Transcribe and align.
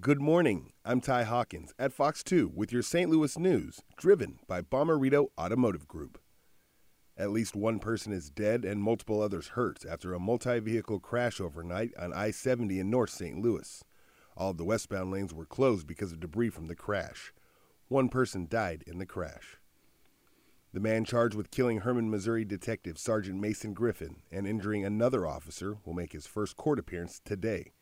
Good 0.00 0.20
morning. 0.20 0.72
I'm 0.84 1.00
Ty 1.00 1.24
Hawkins 1.24 1.72
at 1.78 1.94
Fox 1.94 2.22
2 2.22 2.52
with 2.54 2.70
your 2.70 2.82
St. 2.82 3.10
Louis 3.10 3.36
news, 3.38 3.80
driven 3.96 4.38
by 4.46 4.60
Bomarito 4.60 5.28
Automotive 5.38 5.88
Group. 5.88 6.20
At 7.16 7.30
least 7.30 7.56
one 7.56 7.78
person 7.78 8.12
is 8.12 8.30
dead 8.30 8.66
and 8.66 8.82
multiple 8.82 9.20
others 9.20 9.48
hurt 9.48 9.84
after 9.90 10.12
a 10.12 10.20
multi 10.20 10.60
vehicle 10.60 11.00
crash 11.00 11.40
overnight 11.40 11.92
on 11.98 12.12
I 12.12 12.30
70 12.30 12.78
in 12.78 12.90
North 12.90 13.10
St. 13.10 13.40
Louis. 13.40 13.82
All 14.36 14.50
of 14.50 14.58
the 14.58 14.64
westbound 14.64 15.10
lanes 15.10 15.34
were 15.34 15.46
closed 15.46 15.86
because 15.86 16.12
of 16.12 16.20
debris 16.20 16.50
from 16.50 16.66
the 16.66 16.76
crash. 16.76 17.32
One 17.88 18.08
person 18.08 18.46
died 18.48 18.84
in 18.86 18.98
the 18.98 19.06
crash. 19.06 19.56
The 20.72 20.80
man 20.80 21.06
charged 21.06 21.34
with 21.34 21.50
killing 21.50 21.78
Hermann, 21.78 22.10
Missouri 22.10 22.44
detective 22.44 22.98
Sergeant 22.98 23.40
Mason 23.40 23.72
Griffin 23.72 24.16
and 24.30 24.46
injuring 24.46 24.84
another 24.84 25.26
officer 25.26 25.78
will 25.84 25.94
make 25.94 26.12
his 26.12 26.26
first 26.26 26.56
court 26.56 26.78
appearance 26.78 27.20
today. 27.24 27.72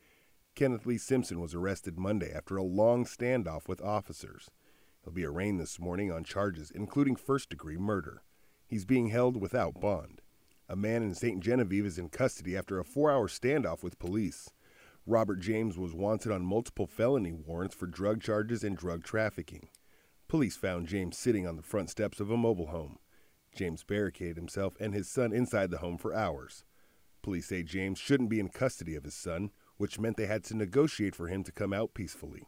Kenneth 0.56 0.86
Lee 0.86 0.96
Simpson 0.96 1.38
was 1.38 1.54
arrested 1.54 1.98
Monday 1.98 2.32
after 2.32 2.56
a 2.56 2.62
long 2.62 3.04
standoff 3.04 3.68
with 3.68 3.82
officers. 3.82 4.50
He'll 5.04 5.12
be 5.12 5.26
arraigned 5.26 5.60
this 5.60 5.78
morning 5.78 6.10
on 6.10 6.24
charges 6.24 6.72
including 6.74 7.14
first 7.14 7.50
degree 7.50 7.76
murder. 7.76 8.22
He's 8.66 8.86
being 8.86 9.08
held 9.10 9.38
without 9.38 9.82
bond. 9.82 10.22
A 10.66 10.74
man 10.74 11.02
in 11.02 11.12
St. 11.12 11.40
Genevieve 11.40 11.84
is 11.84 11.98
in 11.98 12.08
custody 12.08 12.56
after 12.56 12.78
a 12.78 12.84
four 12.84 13.10
hour 13.10 13.28
standoff 13.28 13.82
with 13.82 13.98
police. 13.98 14.48
Robert 15.04 15.40
James 15.40 15.76
was 15.76 15.92
wanted 15.92 16.32
on 16.32 16.40
multiple 16.40 16.86
felony 16.86 17.32
warrants 17.32 17.74
for 17.74 17.86
drug 17.86 18.22
charges 18.22 18.64
and 18.64 18.78
drug 18.78 19.04
trafficking. 19.04 19.68
Police 20.26 20.56
found 20.56 20.88
James 20.88 21.18
sitting 21.18 21.46
on 21.46 21.56
the 21.56 21.62
front 21.62 21.90
steps 21.90 22.18
of 22.18 22.30
a 22.30 22.36
mobile 22.36 22.68
home. 22.68 22.98
James 23.54 23.84
barricaded 23.84 24.38
himself 24.38 24.72
and 24.80 24.94
his 24.94 25.06
son 25.06 25.34
inside 25.34 25.70
the 25.70 25.78
home 25.78 25.98
for 25.98 26.14
hours. 26.14 26.64
Police 27.20 27.48
say 27.48 27.62
James 27.62 27.98
shouldn't 27.98 28.30
be 28.30 28.40
in 28.40 28.48
custody 28.48 28.94
of 28.96 29.04
his 29.04 29.14
son, 29.14 29.50
which 29.76 29.98
meant 29.98 30.16
they 30.16 30.26
had 30.26 30.44
to 30.44 30.56
negotiate 30.56 31.14
for 31.14 31.28
him 31.28 31.42
to 31.44 31.52
come 31.52 31.72
out 31.72 31.94
peacefully. 31.94 32.44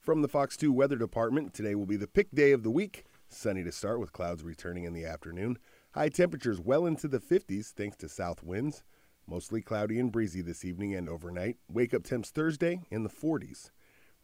From 0.00 0.22
the 0.22 0.28
Fox 0.28 0.56
2 0.56 0.72
Weather 0.72 0.96
Department, 0.96 1.52
today 1.52 1.74
will 1.74 1.86
be 1.86 1.96
the 1.96 2.06
pick 2.06 2.30
day 2.32 2.52
of 2.52 2.62
the 2.62 2.70
week. 2.70 3.04
Sunny 3.28 3.62
to 3.64 3.72
start 3.72 4.00
with 4.00 4.12
clouds 4.12 4.42
returning 4.42 4.84
in 4.84 4.94
the 4.94 5.04
afternoon. 5.04 5.58
High 5.92 6.08
temperatures 6.08 6.60
well 6.60 6.86
into 6.86 7.08
the 7.08 7.18
50s 7.18 7.72
thanks 7.72 7.96
to 7.98 8.08
south 8.08 8.42
winds. 8.42 8.82
Mostly 9.26 9.60
cloudy 9.60 10.00
and 10.00 10.10
breezy 10.10 10.40
this 10.40 10.64
evening 10.64 10.94
and 10.94 11.08
overnight. 11.08 11.58
Wake 11.68 11.92
up 11.92 12.04
temps 12.04 12.30
Thursday 12.30 12.80
in 12.90 13.02
the 13.02 13.10
40s. 13.10 13.70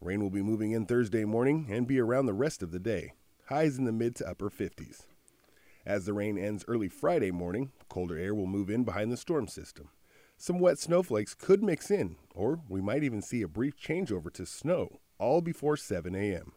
Rain 0.00 0.20
will 0.20 0.30
be 0.30 0.42
moving 0.42 0.72
in 0.72 0.86
Thursday 0.86 1.24
morning 1.24 1.66
and 1.70 1.86
be 1.86 2.00
around 2.00 2.26
the 2.26 2.32
rest 2.32 2.62
of 2.62 2.70
the 2.70 2.78
day. 2.78 3.12
Highs 3.48 3.76
in 3.76 3.84
the 3.84 3.92
mid 3.92 4.16
to 4.16 4.28
upper 4.28 4.48
50s. 4.48 5.02
As 5.84 6.06
the 6.06 6.14
rain 6.14 6.38
ends 6.38 6.64
early 6.66 6.88
Friday 6.88 7.30
morning, 7.30 7.72
colder 7.90 8.16
air 8.16 8.34
will 8.34 8.46
move 8.46 8.70
in 8.70 8.84
behind 8.84 9.12
the 9.12 9.18
storm 9.18 9.48
system. 9.48 9.90
Some 10.36 10.58
wet 10.58 10.78
snowflakes 10.78 11.34
could 11.34 11.62
mix 11.62 11.90
in, 11.90 12.16
or 12.34 12.60
we 12.68 12.80
might 12.80 13.04
even 13.04 13.22
see 13.22 13.42
a 13.42 13.48
brief 13.48 13.76
changeover 13.76 14.32
to 14.32 14.44
snow, 14.44 15.00
all 15.18 15.40
before 15.40 15.76
7 15.76 16.14
a.m. 16.14 16.52